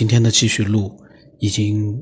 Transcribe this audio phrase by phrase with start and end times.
[0.00, 0.90] 今天的继续录
[1.40, 1.94] 已经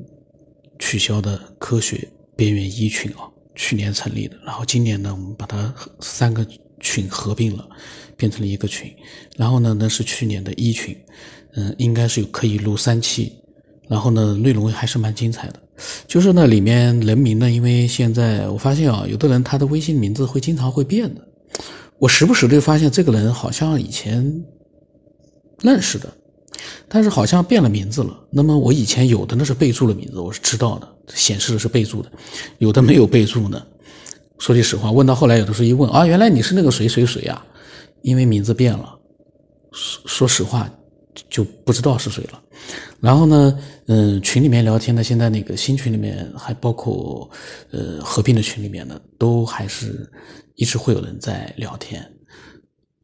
[0.79, 6.47] 取消的科学边缘一群啊，去年成立的，然后今年呢，我们把它三个
[6.79, 7.67] 群合并了，
[8.15, 8.89] 变成了一个群。
[9.35, 10.95] 然后呢，那是去年的一群，
[11.55, 13.33] 嗯，应该是可以录三期。
[13.89, 15.61] 然后呢，内容还是蛮精彩的。
[16.07, 21.27] 就是那里面人名呢，因为现在我发现啊，有的人他的微信名字会经常会变的，
[21.97, 24.41] 我时不时就发现这个人好像以前
[25.61, 26.09] 认识的。
[26.87, 28.19] 但是好像变了名字了。
[28.31, 32.09] 那么我以前有的那是备注的名字，我是知道的，显示的是备注的；
[32.57, 33.65] 有的没有备注呢。
[34.37, 37.45] 说句实话，问到后来，有的时候一问啊，原来你是那个谁谁谁啊，
[38.03, 38.97] 因为名字变了。
[39.71, 40.69] 说说实话，
[41.29, 42.41] 就不知道是谁了。
[42.99, 47.29] 然后呢，嗯，群里面聊天的，现在那个新群里面还包括
[47.71, 50.09] 呃合并的群里面的，都还是
[50.55, 52.01] 一直会有人在聊天。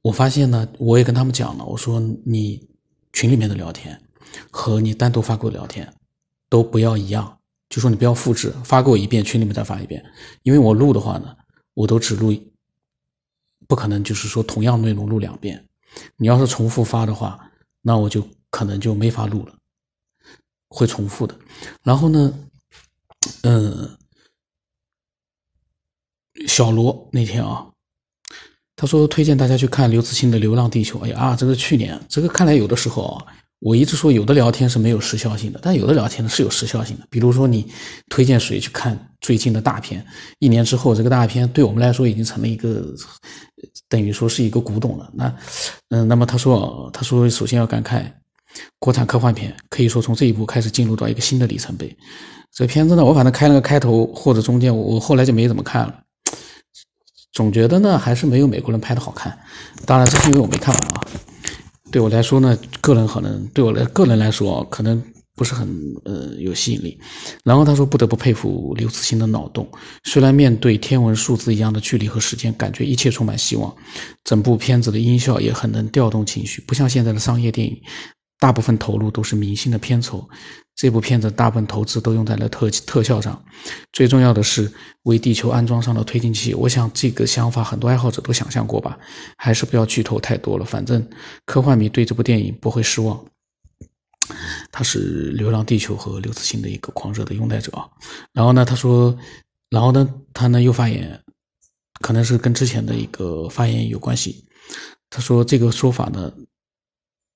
[0.02, 2.62] 我发现呢，我也跟他们讲了，我说你。
[3.16, 4.00] 群里面的聊天
[4.52, 5.92] 和你单独发给我聊天
[6.50, 7.40] 都不要一样，
[7.70, 10.04] 就说你不要复制，发给我一遍，群里面再发一遍，
[10.44, 11.34] 因为我录的话呢，
[11.74, 12.34] 我都只录，
[13.70, 15.66] 不可能就是说同样内容录两遍。
[16.18, 17.50] 你要是重复发的话，
[17.82, 19.56] 那我就可能就没法录了，
[20.68, 21.34] 会重复的。
[21.84, 22.38] 然后呢，
[23.44, 23.98] 嗯，
[26.48, 27.72] 小罗那天啊。
[28.76, 33.26] 他说：“推荐大家去看刘慈欣的《流浪地球》。”哎呀啊，这个去年，这个看来有的时候啊，
[33.60, 37.08] 我一直说有的聊天是没有时效性的，但有的聊天呢是有时效性的。
[37.10, 37.66] 比如说你
[38.10, 40.06] 推荐谁去看最近的大片，
[40.40, 42.86] 一年之后这个大片对我们来说已经成了一个
[43.88, 45.10] 等于说是一个古董了。
[45.14, 45.34] 那，
[45.90, 48.04] 嗯，那么他说，他说首先要感慨，
[48.78, 51.96] 国产科幻片可以说从这一步开始进入到一个新的里程碑。
[52.52, 56.02] 这片子呢，我反正开了个开头或者中间，我后来就没怎么看了。
[57.36, 59.38] 总觉得呢，还是没有美国人拍的好看。
[59.86, 61.02] 当然，这是因为我没看完啊。
[61.92, 65.04] 对我来说呢，个人可能对我来个人来说，可能
[65.36, 65.68] 不是很
[66.06, 66.98] 呃有吸引力。
[67.44, 69.70] 然后他说，不得不佩服刘慈欣的脑洞。
[70.06, 73.76] 虽然面对天文数字一样的距离和时间，感觉一切充满希望。
[74.24, 77.78] 整部片子的音效也很能调动情绪，不像现在的商业电影，
[78.40, 80.28] 大部分投入都是明星的片酬。
[80.76, 83.42] 这部片子大部分投资都用在了特特效上，
[83.94, 84.70] 最重要的是
[85.04, 86.54] 为地球安装上了推进器。
[86.54, 89.00] 我想这个想法很多爱好者都想象过吧？
[89.38, 91.08] 还是不要剧透太多了，反正
[91.46, 93.26] 科幻迷对这部电影不会失望。
[94.70, 97.88] 他是《流浪地球》和刘慈欣的一个狂热的拥戴者啊。
[98.34, 99.18] 然后呢，他说，
[99.70, 101.18] 然后呢，他呢又发言，
[102.02, 104.44] 可能是跟之前的一个发言有关系。
[105.10, 106.34] 他说这个说法呢。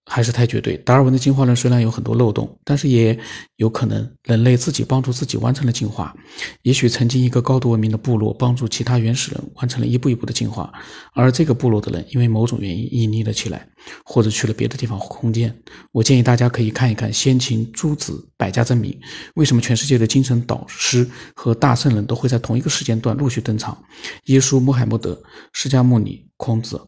[0.09, 0.75] 还是太绝对。
[0.77, 3.17] 达尔文的进化论虽然有很多漏洞，但是也
[3.57, 6.15] 有可能人类自己帮助自己完成了进化。
[6.63, 10.73] 也许曾经一个高度文明的部落帮助其他原始人完成了一步一步的进化，
[11.13, 13.69] 而这个部落的人因为某种原因隐匿了起来，
[14.03, 15.55] 或者去了别的地方空间。
[15.91, 18.99] 我建议大家可以看一看先秦诸子百家争鸣，
[19.35, 23.77] 为什么全世界的精神导师和大圣人都会在同一个时间段陆续登场？
[24.25, 25.21] 耶稣、穆罕默德、
[25.53, 26.81] 释迦牟尼、孔子、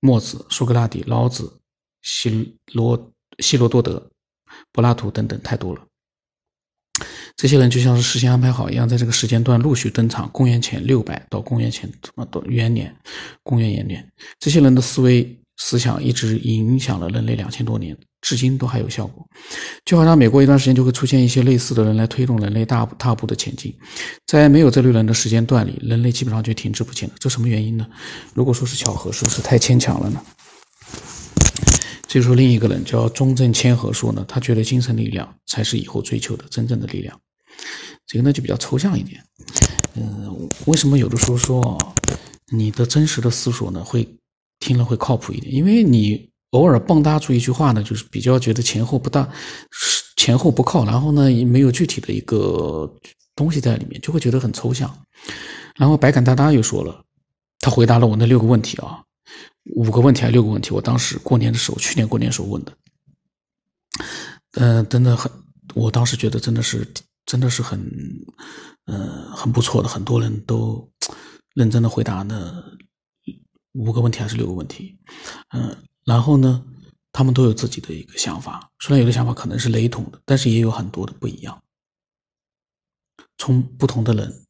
[0.00, 1.60] 墨子、苏格拉底、老子。
[2.04, 4.08] 希罗希罗多德、
[4.70, 5.82] 柏拉图等等太多了。
[7.36, 10.30] 这些人就像是事先安排好一样，在这个时间段陆续登场。
[10.32, 12.94] 公元前六百到公元前什么多元年，
[13.42, 19.26] 公元元年，这些人的思维思想一直影响了人类两千多年，至今都还有效果。
[19.84, 23.76] 就好像每过一段时间就会出现一些类似的人来推动人类大踏步的前进。
[24.26, 27.14] 在没有这类人的时间段里，人类基本上就停滞不前了。
[27.18, 27.84] 这什么原因呢？
[28.32, 30.24] 如果说是巧合，是不是太牵强了呢？
[32.14, 37.20] 就说另一个人叫中正千和说呢，他觉得精神力量才是以后追求的真正的力量。
[38.06, 39.20] 这个呢就比较抽象一点。
[39.96, 41.76] 嗯，为什么有的时候说
[42.52, 44.08] 你的真实的思索呢会
[44.60, 45.52] 听了会靠谱一点？
[45.52, 49.28] 因为你偶尔蹦跶出一句话呢，就是比较觉得前后不大，
[50.16, 52.88] 前后不靠，然后呢也没有具体的一个
[53.34, 54.88] 东西在里面，就会觉得很抽象。
[55.76, 57.02] 然后百感大大又说了，
[57.58, 59.02] 他回答了我那六个问题啊。
[59.72, 60.70] 五个问题还是六个问题？
[60.70, 62.76] 我当时过年的时候，去年过年时候问的，
[64.52, 65.30] 嗯，真的很，
[65.74, 66.86] 我当时觉得真的是，
[67.24, 67.80] 真的是很，
[68.84, 70.86] 嗯，很不错的，很多人都
[71.54, 72.62] 认真的回答那
[73.72, 74.98] 五个问题还是六个问题，
[75.54, 76.62] 嗯，然后呢，
[77.10, 81.60] 他们都有自己的一个想法，虽然有的想法可能是雷同的，但是也有很多的不一样。
[83.38, 84.46] 从不同的人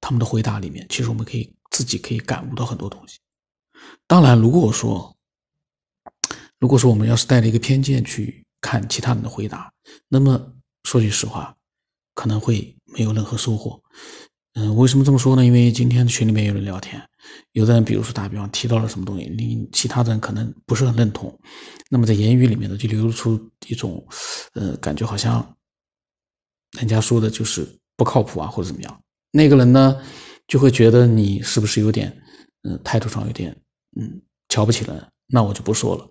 [0.00, 3.18] 他们的回答里面，其实我们可以自己可以感悟到很多东西。
[4.08, 5.14] 当然，如果说，
[6.58, 9.70] 如果说我们要是带着一个偏见去看其他人的回答，
[10.08, 10.50] 那么
[10.84, 11.54] 说句实话，
[12.14, 13.78] 可能会没有任何收获。
[14.54, 15.44] 嗯，为什么这么说呢？
[15.44, 17.00] 因为今天群里面有人聊天，
[17.52, 21.38] 有的人比如说打比方提到了什么东西，你其他人可能不是很认同，
[21.90, 24.04] 那么在言语里面呢，就流露出一种，
[24.54, 25.46] 呃，感觉好像
[26.78, 29.02] 人家说的就是不靠谱啊，或者怎么样。
[29.30, 30.02] 那个人呢，
[30.46, 32.10] 就会觉得你是不是有点，
[32.62, 33.54] 嗯，态度上有点，
[33.96, 35.06] 嗯，瞧不起人。
[35.26, 36.08] 那我就不说了，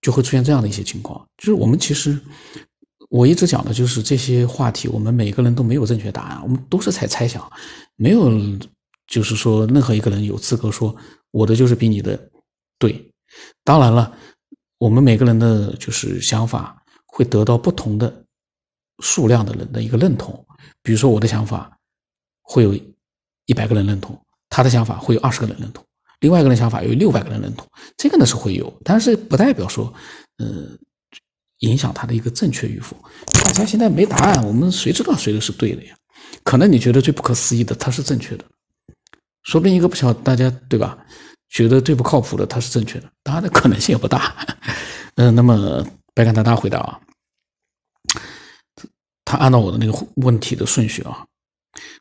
[0.00, 1.26] 就会出现这样的一些情况。
[1.36, 2.18] 就是我们其实。
[3.08, 7.48] 我一直讲的就是这些话题，我们每个人都没有正确答案，我们都是在猜想，
[7.94, 8.28] 没有，
[9.06, 10.94] 就是说任何一个人有资格说
[11.30, 12.18] 我的就是比你的
[12.80, 13.08] 对。
[13.62, 14.12] 当然了，
[14.78, 18.24] 我们每个人的就是想法会得到不同的
[18.98, 20.44] 数量的人的一个认同。
[20.82, 21.78] 比如说我的想法
[22.42, 22.74] 会有
[23.44, 25.85] 一百个人认同，他的想法会有二十个人认同，
[26.20, 27.66] 另外一个人想法有六百个人认同，
[27.96, 29.92] 这个呢是会有，但是不代表说，
[30.38, 30.76] 呃。
[31.60, 32.94] 影响他的一个正确与否，
[33.42, 35.96] 大家现在没答案，我们谁知道谁的是对的呀？
[36.44, 38.44] 可能你觉得最不可思议的，他是正确的，
[39.42, 40.98] 说不定一个不晓大家对吧？
[41.48, 44.36] 觉得最不靠谱的，他是正确的，当然的可能性也不大。
[45.14, 45.82] 嗯，那么
[46.12, 47.00] 白干大大回答啊，
[49.24, 51.24] 他按照我的那个问题的顺序啊，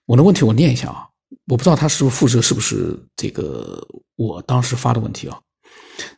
[0.05, 1.07] 我的问题我念一下啊，
[1.47, 5.39] 我不知道他是不是复制是不是这个我当时发的问题啊，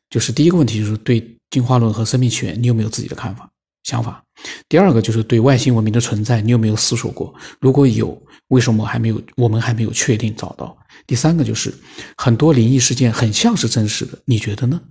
[0.10, 1.34] 就是第一个问题就是对。
[1.50, 3.50] 进化论和生命起源，你有没有自己的看法、
[3.86, 4.22] 想法？
[4.68, 7.34] 第二个就是对外星文明的存在，你有没有思索过？
[7.62, 9.22] 如果有，为什么还没有？
[9.38, 10.78] 我们还没有确定找到？
[11.08, 11.74] 第三个就是
[12.18, 14.82] 很多灵异事件很像是真实的，你觉得呢？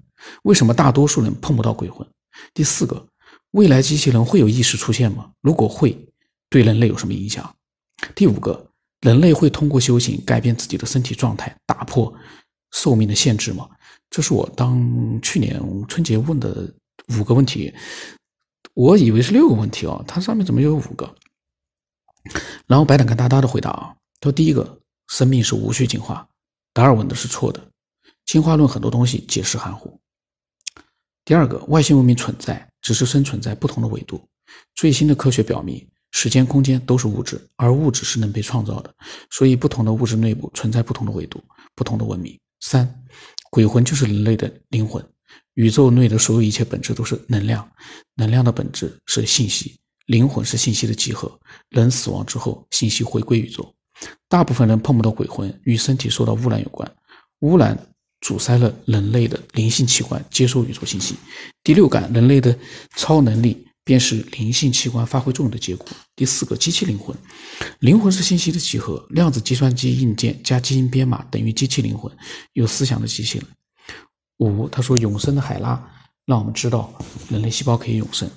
[0.45, 2.09] 为什么大多数人碰不到鬼魂？
[2.55, 3.07] 第四个，
[3.51, 5.31] 未来机器人会有意识出现吗？
[5.43, 5.95] 如果会，
[6.49, 7.55] 对人类有什么影响？
[8.15, 8.67] 第五个，
[9.07, 12.13] 人类会通过修行改变自己的身体状态，打破
[12.73, 13.71] 寿命的限制吗？
[14.11, 14.77] 这是我当
[15.23, 16.69] 去年春节问的
[17.17, 17.73] 五个问题，
[18.75, 21.15] 我以为是六个问题哦，它上面怎么有五个？
[22.67, 26.29] 然后白胆干大大的回答啊，他说第一个，生命是无序进化，
[26.73, 27.65] 达尔文的是错的，
[28.25, 29.97] 进化论很多东西解释含糊。
[31.25, 34.21] 第二个，外星文明存在，只是生存在不同的纬度。
[34.75, 35.89] 最新的科学表明，
[36.19, 38.95] 时间、空间都是物质，而物质是能被创造的，
[39.31, 42.35] 所以不同的物质内部存在不同的维度、不同的文明。
[42.61, 42.91] 三。
[43.51, 45.05] 鬼魂就是人类的灵魂，
[45.55, 47.69] 宇宙内的所有一切本质都是能量，
[48.15, 51.39] 能量的本质是信息，灵魂是信息的集合。
[51.69, 53.75] 人死亡之后，信息回归宇宙。
[54.27, 56.91] 大部分人碰不到鬼魂，与身体受到污染有关，
[57.41, 57.79] 污染
[58.23, 61.15] 阻塞了人类的灵性器官接收宇宙信息。
[61.63, 62.59] 第六感，人类的
[62.97, 63.66] 超能力。
[63.87, 65.87] 便是灵性器官发挥作用的结果。
[66.17, 67.17] 第四个，机器灵魂，
[67.79, 72.13] 灵魂是信息的集合，量子计算机硬件加基因编码等于机器灵魂，
[72.55, 73.47] 有思想的机器人。
[74.39, 75.81] 五，他说永生的海拉
[76.25, 76.93] 让我们知道
[77.29, 78.29] 人类细胞可以永生。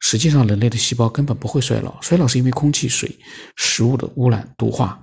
[0.00, 3.16] 实际上，人类的细胞根本不会衰老，衰老是因为空气、水、
[3.54, 5.00] 食物的污染、毒化。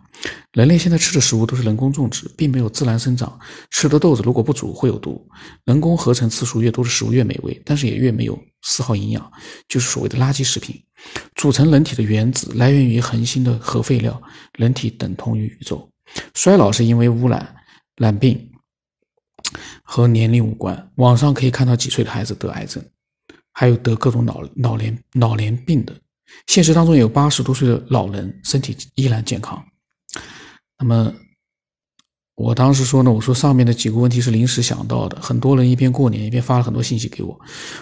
[0.54, 3.38] 人类现在吃的食物都是人工种植，并没有自然生长。
[3.70, 5.28] 吃的豆子如果不煮会有毒。
[5.66, 9.32] 人工合成次数越多的食物越美味，但是也越没有丝毫营养，
[9.68, 10.82] 就是所谓的垃圾食品。
[11.36, 14.22] 组成人体的原子来源于恒星的核废料，
[14.58, 15.88] 人体等同于宇宙。
[16.34, 17.56] 衰老是因为污染、
[17.98, 18.50] 染病
[19.84, 20.92] 和年龄无关。
[20.96, 22.84] 网上可以看到几岁的孩子得癌症。
[23.58, 25.96] 还有得各种脑脑年脑年病的，
[26.48, 29.64] 现实当中有八十多岁的老人身体依然健康。
[30.80, 31.14] 那么。
[32.38, 37.40] 我当时说呢，我说上面的几个问题是临时想到的，很多人一边过年一边发了很多信息给我。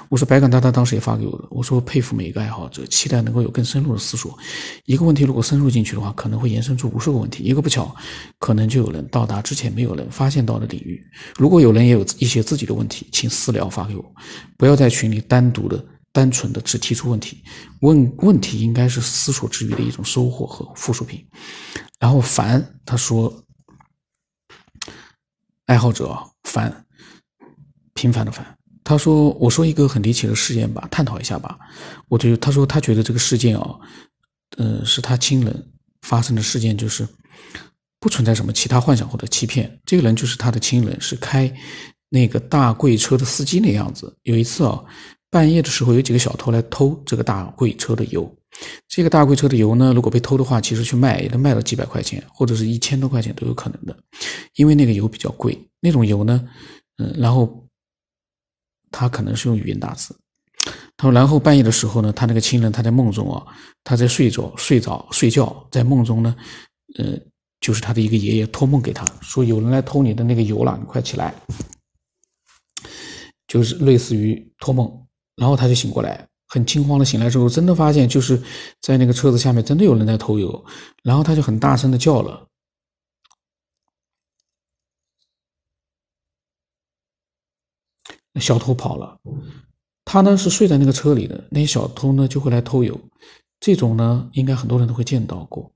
[0.10, 4.38] 我说白杆大大当时也发给我的，我说佩服每一个爱好者，期待能够有更深入的思索。
[4.86, 7.44] 一个问题如果深入进去的话，可能会延伸出无数个问题。
[7.44, 7.96] 一个不巧，
[8.38, 11.04] 可能就有人到达之前没有人发现到的领域。
[11.36, 14.06] 如果有人也有一些自己的问题，请私聊发给我，
[14.56, 17.44] 不要在群里单独的、单纯的只提出问题。
[17.82, 21.28] 问问题应该是思索之余的一种收获和附属品。
[22.00, 23.34] 然后凡他说。
[25.68, 26.86] 爱好者凡，
[27.94, 28.46] 平凡的凡。
[28.84, 31.58] 他说：“我说一个很离奇的事件吧，探讨一下吧。”
[32.10, 33.80] 我觉得他说他觉得这个事件啊，
[34.58, 37.08] 呃，是他亲人发生的事件，就是
[37.98, 39.80] 不存在什么其他幻想或者欺骗。
[39.86, 41.52] 这个人就是他的亲人，是开
[42.10, 44.14] 那个大贵车的司机那样子。
[44.24, 44.84] 有一次啊，
[45.34, 48.32] 半夜的时候有几个小偷来偷这个大柜车的油。
[48.88, 53.98] 这个大柜车的油呢，如果被偷的话，其实去卖也能卖到几百块钱，或者是一千多块钱都有可能的，
[54.58, 55.58] 因为那个油比较贵。
[55.80, 56.48] 那种油呢，
[56.98, 57.68] 嗯，然后
[58.92, 60.16] 他可能是用语音打字。
[60.96, 63.44] 他说，然后半夜的时候呢，他那个亲人他在梦中啊，
[63.84, 66.36] 他在睡着、睡着、睡觉，在梦中呢，
[67.00, 67.18] 呃，
[67.60, 71.34] 就是他的一个爷爷托梦给他说，有人来偷你的那个油了，你快起来，
[73.48, 75.03] 就是类似于托梦。
[75.36, 76.28] 然后他就醒过来。
[76.48, 78.40] 很惊慌的醒来之后，真的发现就是
[78.80, 80.64] 在那个车子下面真的有人在偷油，
[81.02, 82.48] 然后他就很大声的叫了，
[88.40, 89.18] 小偷跑了。
[90.06, 93.00] 他呢是睡在那个车里的，那些小偷呢就会来偷油，
[93.60, 95.72] 这种呢应该很多人都会见到过。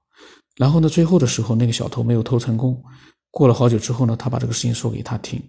[0.57, 2.83] 然后呢，最后的时候那个小偷没有偷成功，
[3.31, 5.41] 过了好久之后呢，他把这个事情说给他听，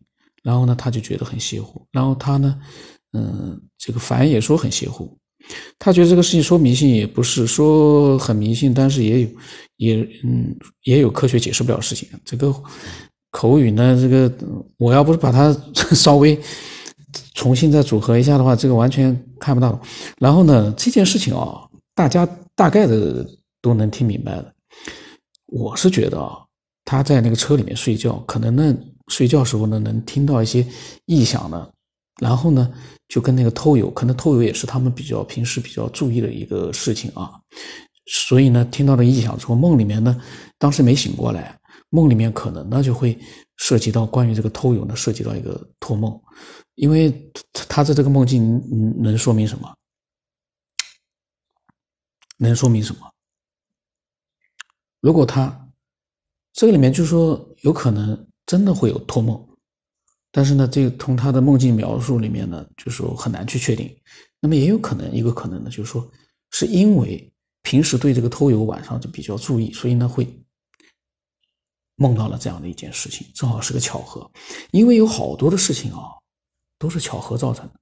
[0.42, 2.58] 然后呢他就觉得很邪乎，然后他呢，
[3.12, 5.16] 嗯，这个凡也说很邪乎，
[5.78, 9.28] 他觉得这个事情说迷信也不是说很迷信，但是也有
[9.76, 12.08] 也嗯也有科学解释不了事情。
[12.24, 12.54] 这个
[13.30, 14.32] 口语呢，这个
[14.76, 15.52] 我要不是把它
[15.94, 16.38] 稍微。
[17.34, 19.80] 重新再组合一下的话，这个完全看不到。
[20.18, 23.26] 然后呢，这件事情啊，大家大概的
[23.62, 24.52] 都能听明白了。
[25.46, 26.36] 我是觉得啊，
[26.84, 30.66] 他在那个车里面睡觉，可能呢睡觉时候呢能听到一些
[31.06, 31.66] 异响呢，
[32.18, 32.72] 然后呢
[33.08, 37.40] 就跟那个偷油，可能偷油也是他们比较平时比较注意的一个事情啊。
[38.06, 40.20] 所以呢，听到了异响之后，梦里面呢
[40.58, 41.58] 当时没醒过来，
[41.90, 43.18] 梦里面可能呢就会
[43.56, 46.18] 涉及到关于这个偷油呢，涉及到一个托梦。
[46.74, 48.62] 因为他的这个梦境
[49.02, 49.74] 能说明什么？
[52.36, 53.00] 能说明什么？
[55.00, 55.68] 如果他
[56.52, 59.47] 这个里面就是说有可能真的会有托梦，
[60.30, 63.94] 但是呢，这个从他的梦境描述里面呢，就是说很难去确定。
[64.40, 66.08] 那么也有可能一个可能呢，就是说
[66.50, 67.32] 是因为
[67.62, 70.26] 平时对这个偷油晚上就比较注意，所以呢会
[71.96, 74.30] 梦到了这样的一件事情，正好是个巧合。
[74.70, 76.14] 因为有好多的事情啊。
[76.80, 77.72] 都是巧合造成的，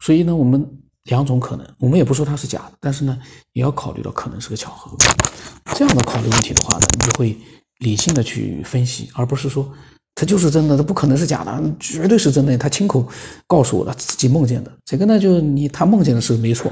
[0.00, 0.66] 所以呢，我们
[1.02, 3.20] 两种可能，我们也不说它是假的，但是呢，
[3.52, 4.96] 也要考虑到可能是个巧合。
[5.76, 7.36] 这样的考虑问题的话呢，你就会
[7.80, 9.70] 理性的去分析，而不是说
[10.14, 12.56] 它就是真的，它不可能是假的，绝对是真的。
[12.58, 13.06] 他亲口
[13.46, 16.70] 告诉我的，自己梦见的，这个呢，就你他梦见的是没错，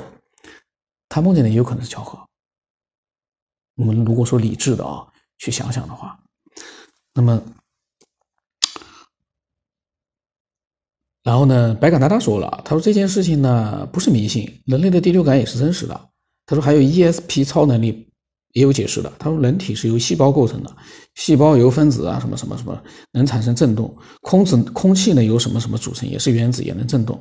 [1.09, 2.19] 他梦见的也有可能是巧合。
[3.77, 5.07] 我们如果说理智的啊
[5.39, 6.19] 去想想的话，
[7.15, 7.43] 那么。
[11.23, 16.09] 然后呢，白感大大说了，他说这件事情呢不是迷信，人类的第六感也是真实的。
[16.47, 18.10] 他说还有 ESP 超能力
[18.53, 19.13] 也有解释的。
[19.19, 20.77] 他说人体是由细胞构成的，
[21.15, 27.21] 细胞由分子啊什么什么什么能产生振动，空子空气呢由什么什么组成，也是原子也能振动。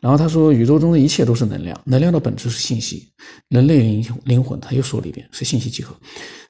[0.00, 3.08] 然后他说宇宙中的一切都是能量，能量的本质是信息，
[3.48, 5.94] 人类灵灵魂他又说了一遍是信息集合。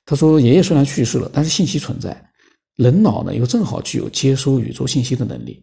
[0.07, 2.21] 他说爷爷虽然去世了，但是信息存在。
[2.77, 5.63] 人脑呢又正好具有接收宇宙信息的能力。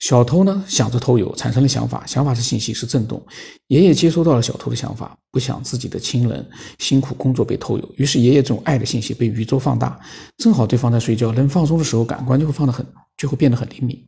[0.00, 3.22] 小偷呢想着偷油，产生了想法，想法是信息，是震动。
[3.66, 6.44] 爷爷接收到了小偷的想法，不想自己的亲人
[6.78, 10.00] 辛苦工作被偷油，于是爷爷这种爱的信息被宇宙放大。
[10.38, 12.84] 正好对方在睡觉，人放松的时候，感官就会放得很，
[13.18, 14.02] 就会变得很灵敏。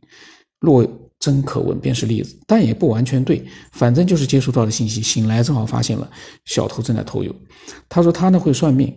[0.59, 0.83] 若
[1.19, 3.45] 真可问，便是例子，但也不完全对。
[3.71, 6.09] 反正就是接收到的信息，醒来正好发现了
[6.45, 7.35] 小偷正在偷油。
[7.87, 8.91] 他说他呢会算命。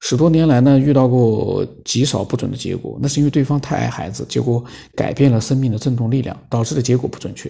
[0.00, 4.64] 十多年来呢，遇到过极少不准的结果，那是因为对方太爱孩子，结果
[4.96, 7.48] 改变了生命的振动力量，导致的结果不准确。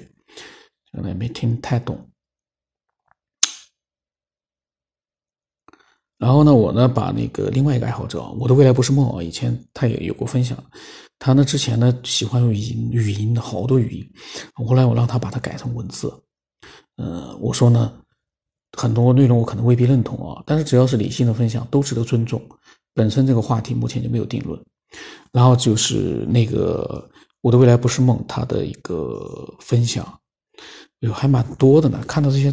[0.93, 1.97] 可能没听太懂。
[6.19, 10.63] 然后呢，我呢把那个另外一个爱好者，我的未来不是梦啊，以前他也有过分享，
[11.21, 14.13] 他呢之前呢喜欢用语音语音的好多语音，
[14.67, 16.13] 后来我让他把它改成文字，
[16.97, 17.97] 呃，我说呢。
[18.77, 22.41] 很多内容我可能未必认同啊，但是只要是理性的分享都值得尊重。
[22.95, 24.61] 本身这个话题目前就没有定论。
[25.33, 27.09] 然后就是那个
[27.43, 30.05] 我的未来不是梦，他的一个分享，
[30.99, 32.01] 有还蛮多的呢。
[32.09, 32.47] 看到这些，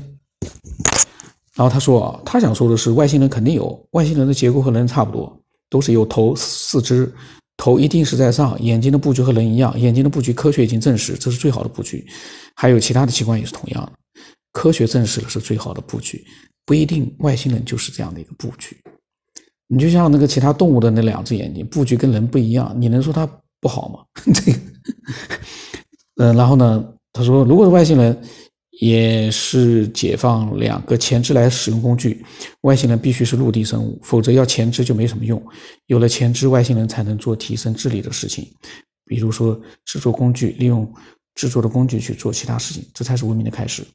[1.55, 7.11] 然后他说啊，他想说的是外星人肯定有，外星人的结构和人差不多，都是有头四肢，
[7.57, 12.05] 头一定是在上，眼睛的布局和人一样，眼睛的布局科学已经证实这是最好的布局，
[12.55, 13.91] 还有其他的器官也是同样的。
[14.57, 16.25] 科学证实了是最好的布局，
[16.65, 18.75] 不一定外星人就是这样的一个布局。
[19.67, 23.29] 你就像那个其他动物的那两只眼睛，布局跟人不一样，你能说它
[23.61, 24.03] 不好吗？
[24.33, 24.59] 这个，
[26.15, 26.83] 嗯，然后呢，
[27.13, 28.19] 他说，如果是外星人，
[28.79, 32.25] 也是解放两个前肢来使用工具。
[32.61, 35.39] 外星人必须是陆地生物，否则要前肢就没什么用。
[35.85, 38.51] 有了前肢，外星人才能做提升智力的事情，
[39.05, 40.91] 比如说制作工具，利用
[41.35, 43.85] 制作的工具去做其他事情，这才是文明的开始。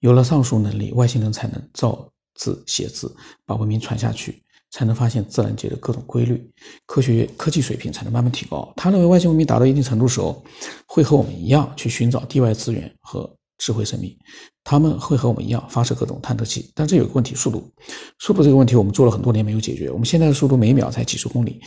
[0.00, 3.14] 有了上述能力，外星人才能造字写字，
[3.46, 6.50] 把文明传下去，才能发现自然界的各种规律，
[6.86, 8.72] 科学科技水平才能慢慢提高。
[8.76, 10.42] 他认为，外星文明达到一定程度时候，
[10.86, 14.16] 会和我们一样去寻找地外资源和智慧生命，
[14.64, 16.72] 他们会和我们一样发射各种探测器。
[16.74, 17.70] 但这有个问题，速度，
[18.18, 19.90] 速度这个问题我们做了很多年没有解决。
[19.90, 21.60] 我们现在的速度每秒才几十公里，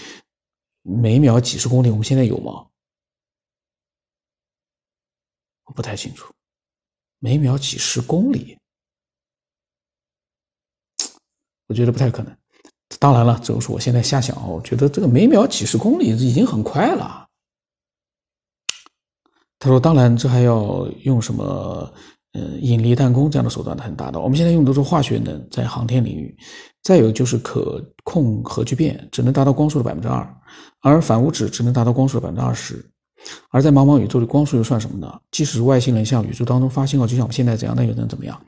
[0.81, 2.65] 每秒几十公里，我们现在有吗？
[5.65, 6.33] 我不太清楚。
[7.23, 8.57] 每秒几十公里，
[11.67, 12.35] 我觉得不太可能。
[12.99, 17.25] 当然了，这个是我现在瞎想，我觉得这个每秒几十公里已经很快了。
[19.57, 21.89] 他说：“当然，这还要用什么，
[22.33, 24.19] 呃，引力弹弓这样的手段才能达到。
[24.19, 26.37] 我们现在用的是化学能，在航天领域。
[26.81, 30.41] 再有就是可控核聚变，只能达到光速的百分之二，
[30.81, 32.85] 而反物质只能达到光速的百分之二十。
[33.49, 35.19] 而在茫茫宇宙里，光速又算什么呢？
[35.31, 38.39] 即使外星人向宇宙当中发信号，就像我们现在这样，那又能怎么样？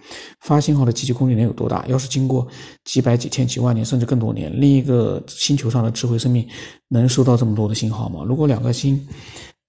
[0.41, 1.85] 发信号的积极功率能有多大？
[1.87, 2.47] 要是经过
[2.83, 6.47] 几百、几千、几万年，甚至更多年，另一个星球上的智慧生命
[6.87, 8.23] 能收到这么多的信号吗？
[8.25, 9.05] 如果两个星……”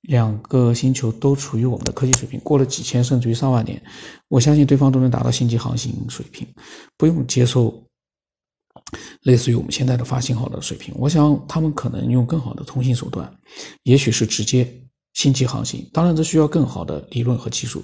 [0.03, 3.83] 两个星球都处于我们的科技水平，过了几千甚至于上万年，
[4.29, 6.47] 我相信对方都能达到星际航行水平，
[6.97, 7.75] 不用接受
[9.23, 10.95] 类似于我们现在的发信号的水平。
[10.97, 13.29] 我想他们可能用更好的通信手段，
[13.83, 14.73] 也许是直接
[15.17, 15.85] 星际航行。
[15.93, 17.83] 当然，这需要更好的理论和技术。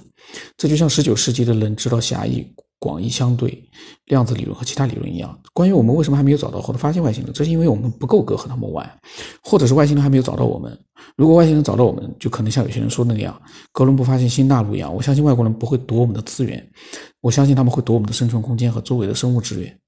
[0.55, 2.47] 这就像十九世纪的人知道狭义。
[2.79, 3.63] 广义相对
[4.07, 8.99] 量子理论和其他理论一样，关于我们为什么还没有找到或者发现外星人，这是因为我们不够格和他们玩，
[9.41, 10.77] 或者是外星人还没有找到我们。
[11.15, 14.93] 如果外星人找到我们，就可能像有些人说的那样，哥伦布发现新大陆一样。
[14.93, 16.61] 我相信外国人不会夺我们的资源，
[17.21, 19.79] 我相信他们会夺我们的生存空间和周围的生物资源。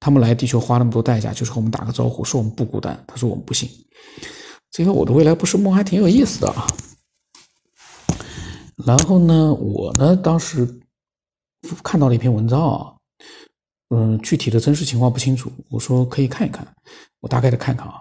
[0.00, 3.00] 他们来地球花那么多代价，就是和我们打个招呼，说我们不孤单。
[3.06, 3.70] 他说我们不信。
[4.70, 6.66] 这个我的未来不是梦，还挺有意思的啊。
[8.86, 10.66] 然后呢，我呢当时。
[11.82, 12.94] 看到了一篇文章啊，
[13.88, 15.50] 嗯，具体的真实情况不清楚。
[15.68, 16.66] 我说可以看一看，
[17.18, 18.00] 我大概的看看啊，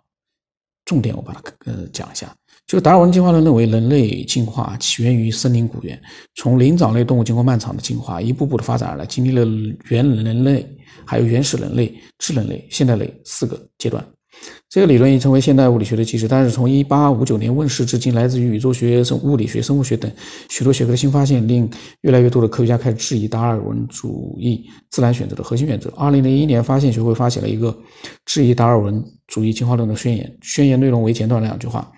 [0.86, 2.34] 重点我把它呃讲一下。
[2.68, 6.00] 就达尔文进化论认为，人类进化起源于森林古猿，
[6.36, 9.44] 从灵长类动物经过漫长的进化，一步步的发展而来，经历了
[9.90, 10.64] 猿人类、
[11.04, 14.08] 还有原始人类、智人类、现代类四个阶段。
[14.70, 20.12] 这个理论已成为现代物理学的基石，但是从1859年问世至今，来自于宇宙学、生物理学、生物学等
[20.50, 21.70] 许多学科的新发现，令
[22.02, 25.90] 越来越多的科学家开始质疑达尔文主义自然选择的核心原则。
[25.92, 27.76] 2001年，发现学会发起了一个
[28.26, 31.90] 质疑达尔文主义进化论的宣言，宣言内容为简短两句话：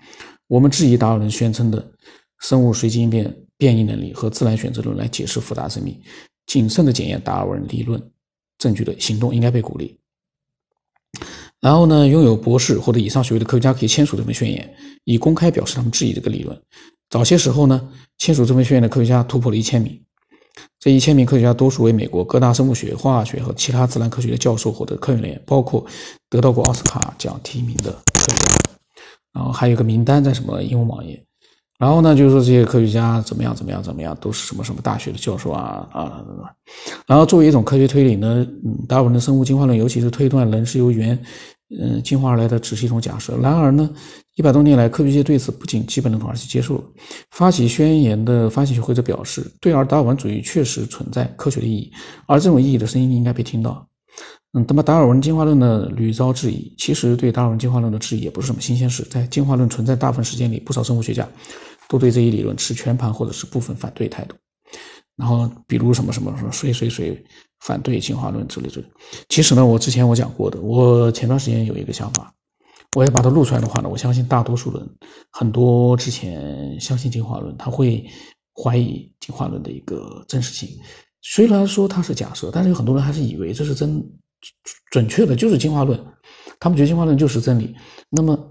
[0.46, 1.84] 我们质疑达尔文宣称的
[2.38, 5.94] 生物随机应变变异能力和自然选择论来解释复杂生命，
[6.46, 8.00] 谨慎地检验达尔文理论
[8.58, 9.99] 证据的行动应该被鼓励。
[11.60, 16.58] 然后呢，拥有博士或者以上学位的科学家可以签署这份宣言，以公开表示他们质疑这个理论。
[17.10, 20.00] 早些时候呢，签署这份宣言的科学家突破了一千名。
[20.78, 25.84] 这一千名科学家多数为美国各大生物学、化学和其他自然科学的教授或者科研人员，包括
[26.28, 28.70] 得到过奥斯卡奖提名的科学家。
[29.32, 31.22] 然后还有个名单在什么英文网页。
[31.80, 36.22] 然后呢，就是说这些科学家怎么样怎么样怎么样，都是什么什么大学的教授啊啊。
[37.06, 38.46] 然后作为一种科学推理呢，
[38.86, 41.18] 达尔文的生物进化论，尤其是推断人是由猿
[41.80, 43.34] 嗯进化而来的，只是一种假设。
[43.38, 43.88] 然而呢，
[44.36, 46.84] 一百多年来，科学界对此不仅基本认同，而且接受了。
[47.30, 51.90] 发起宣言的发起学会者表示，对而达尔文主义确实存在科学的意义，
[52.26, 53.86] 而这种意义的声音应该被听到。
[54.52, 56.74] 嗯，那么达尔文进化论呢屡遭质疑。
[56.76, 61.26] 其实对达尔文进化论的质疑也不是什么新鲜事，在进化论存在大部分时间里，不少生物学家。
[61.90, 64.36] 都对这一理论持全盘或者是部分反对态度，
[65.16, 67.20] 然后比如什么什么什么谁谁谁
[67.58, 68.86] 反对进化论之类之类。
[69.28, 72.32] 其实呢，我之前我讲过的，我前段时间有一个想法，
[72.94, 74.88] 我要把它录出来的话呢，我相信大多数人
[75.32, 78.08] 很多之前相信进化论，他会
[78.54, 80.68] 怀疑进化论的一个真实性。
[81.22, 84.00] 虽然说它是假设，但是有很多人还是以为这是真
[84.92, 85.98] 准确的，就是进化论，
[86.60, 87.74] 他们觉得进化论就是真理。
[88.08, 88.46] 那么。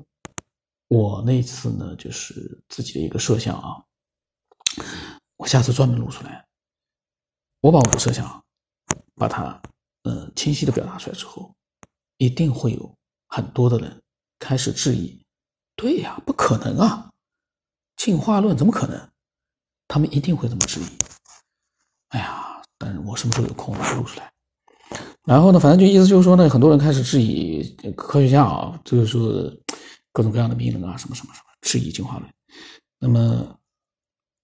[0.89, 3.77] 我那次呢，就是自己的一个设想啊，
[5.37, 6.43] 我下次专门录出来。
[7.61, 8.43] 我把我的设想，
[9.13, 9.61] 把它
[10.01, 11.53] 呃清晰的表达出来之后，
[12.17, 12.91] 一定会有
[13.27, 14.01] 很多的人
[14.39, 15.21] 开始质疑。
[15.75, 17.11] 对呀，不可能啊，
[17.95, 19.09] 进化论怎么可能？
[19.87, 20.87] 他们一定会这么质疑。
[22.09, 24.33] 哎呀，但是我什么时候有空我录出来？
[25.25, 27.61] 然后呢，反正就意思就是说呢，很多人开始质疑
[27.95, 29.53] 科学家啊，就是说。
[30.11, 32.29] 各种各样的名人啊，什么什么什么质疑进化论，
[32.99, 33.55] 那么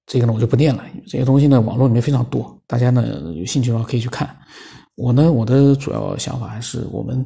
[0.05, 4.37] 这个呢我就不念了，这些东西呢网络里面非常多，大家呢有兴趣的话可以去看。
[4.95, 7.19] 我呢我的主要想法还是我们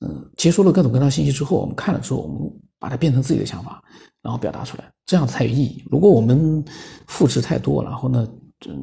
[0.00, 3.82] 嗯接收了各种各样的信息之后，我们看了之后，我们把它变成自己的想法，
[4.22, 5.82] 然后表达出来，这样才有意义。
[5.90, 6.64] 如果我们
[7.06, 8.28] 复制太多，然后呢
[8.68, 8.76] 嗯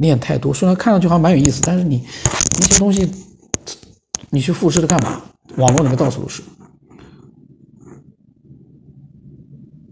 [0.00, 2.06] 念太多，虽然看上去好像蛮有意思，但是你
[2.60, 3.10] 那些东西
[4.30, 5.22] 你去复制它干嘛？
[5.56, 6.42] 网络里面到处都是。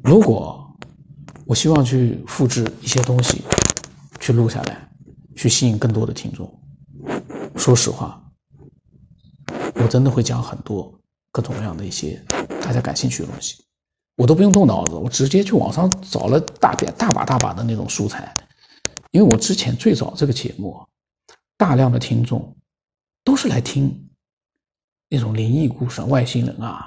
[0.05, 0.71] 如果
[1.47, 3.43] 我希望去复制一些东西，
[4.21, 4.87] 去录下来，
[5.35, 6.63] 去吸引更多的听众，
[7.57, 8.23] 说实话，
[9.77, 10.93] 我真的会讲很多
[11.33, 12.23] 各种各样的一些
[12.61, 13.65] 大家感兴趣的东西，
[14.17, 18.31] 我都不用动脑子，我直接去网上找了大片大把大把的那种素材，
[19.11, 20.87] 因为我之前最早这个节目，
[21.57, 22.55] 大量的听众
[23.25, 24.07] 都是来听
[25.09, 26.87] 那种灵异故事、外星人啊，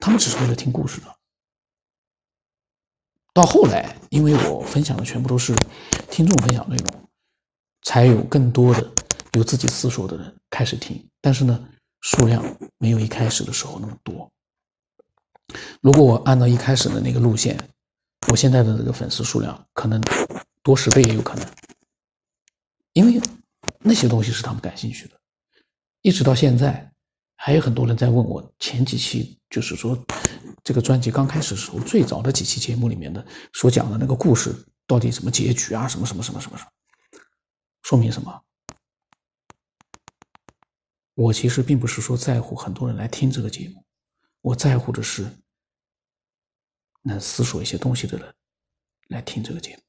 [0.00, 1.15] 他们只是为了听故事的。
[3.36, 5.54] 到后来，因为我分享的全部都是
[6.10, 7.08] 听众分享内容，
[7.82, 8.90] 才有更多的
[9.34, 11.06] 有自己思索的人开始听。
[11.20, 11.68] 但是呢，
[12.00, 12.42] 数量
[12.78, 14.32] 没有一开始的时候那么多。
[15.82, 17.54] 如果我按照一开始的那个路线，
[18.32, 20.00] 我现在的这个粉丝数量可能
[20.62, 21.46] 多十倍也有可能。
[22.94, 23.20] 因为
[23.80, 25.20] 那些东西是他们感兴趣的，
[26.00, 26.90] 一直到现在，
[27.36, 29.94] 还有很多人在问我前几期，就是说。
[30.66, 34.52] 这个专辑刚开始的时候，最早的几期节目里面的所讲的那个故事，
[34.84, 35.86] 到底什么结局啊？
[35.86, 36.70] 什么什么什么什么什么？
[37.84, 38.42] 说明什么？
[41.14, 43.84] 我其实并不是说在乎很多人来听这个节目，
[44.40, 45.30] 我在乎的是
[47.02, 48.34] 能思索一些东西的人
[49.06, 49.82] 来听这个节目。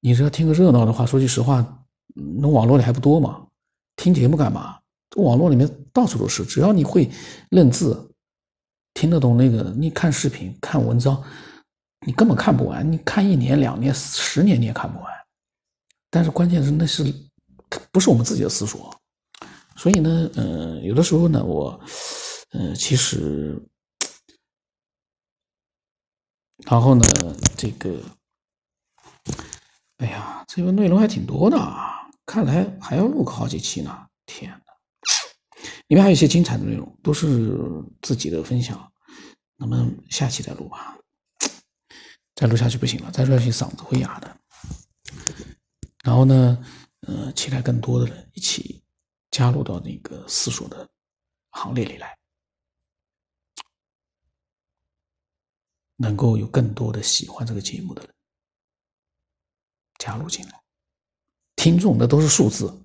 [0.00, 1.86] 你只要听个热闹的话，说句实话，
[2.40, 3.46] 那网络里还不多吗？
[3.94, 4.80] 听节目干嘛？
[5.14, 7.08] 网络里面到处都是，只要你会
[7.50, 8.10] 认字。
[8.94, 9.64] 听得懂那个？
[9.76, 11.22] 你看视频、看文章，
[12.06, 12.90] 你根本看不完。
[12.90, 15.12] 你看一年、两年、十年你也看不完。
[16.10, 17.04] 但是关键是那是
[17.90, 18.96] 不是我们自己的思索？
[19.76, 21.78] 所以呢，嗯，有的时候呢，我，
[22.50, 23.60] 嗯，其实，
[26.64, 27.04] 然后呢，
[27.56, 28.00] 这个，
[29.96, 32.08] 哎呀，这个内容还挺多的啊！
[32.24, 34.06] 看来还要录个好几期呢。
[34.26, 34.58] 天！
[35.88, 37.58] 里面还有一些精彩的内容，都是
[38.02, 38.90] 自己的分享。
[39.56, 40.98] 那么下期再录吧，
[42.34, 44.36] 再录下去不行了，再录下去嗓子会哑的。
[46.02, 46.64] 然后呢，
[47.00, 48.82] 呃，期待更多的人一起
[49.30, 50.88] 加入到那个思索的
[51.50, 52.18] 行列里来，
[55.96, 58.14] 能够有更多的喜欢这个节目的人
[59.98, 60.62] 加入进来。
[61.56, 62.83] 听众那都是数字。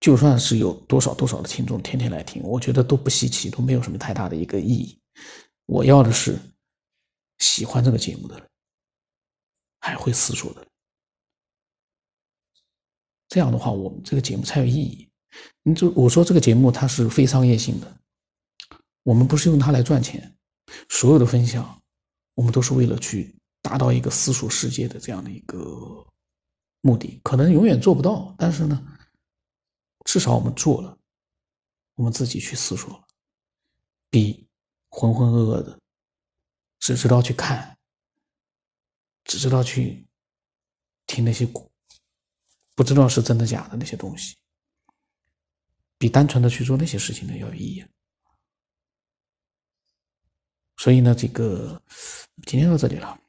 [0.00, 4.98] 就算是有多少多少的听众天天来听，我觉得都不稀奇，都没有什么太大的一个意义。
[5.66, 6.38] 我要的是
[7.38, 8.48] 喜欢这个节目的人，
[9.80, 10.66] 还会思索的。
[13.28, 15.06] 这样的话，我们这个节目才有意义。
[15.62, 17.96] 你就我说这个节目它是非商业性的，
[19.02, 20.34] 我们不是用它来赚钱，
[20.88, 21.78] 所有的分享，
[22.34, 25.58] 我们都是为了去达到一个思索世界的这样的一个
[26.80, 27.20] 目的。
[27.22, 28.96] 可能永远做不到，但是呢。
[30.04, 30.98] 至少我们做了，
[31.94, 33.06] 我们自己去思索了，
[34.08, 34.48] 比
[34.88, 35.78] 浑浑噩噩的，
[36.78, 37.78] 只知道去看，
[39.24, 40.06] 只知道去
[41.06, 41.46] 听那些
[42.74, 44.36] 不知道是真的假的那些东西，
[45.98, 47.84] 比单纯的去做那些事情呢要有意义。
[50.78, 51.82] 所以呢，这个
[52.46, 53.20] 今天到这里了。